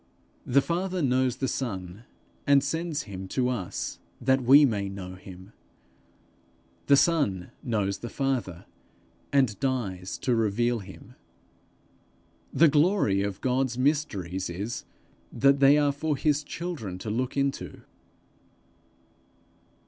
[0.47, 2.05] The Father knows the Son
[2.47, 5.51] and sends him to us that we may know him;
[6.87, 8.65] the Son knows the Father,
[9.31, 11.13] and dies to reveal him.
[12.51, 14.85] The glory of God's mysteries is
[15.31, 17.81] that they are for his children to look into.